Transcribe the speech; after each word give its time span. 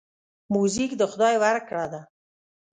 موزیک 0.53 0.91
د 0.97 1.01
خدای 1.11 1.35
ورکړه 1.43 1.85
ده. 1.93 2.01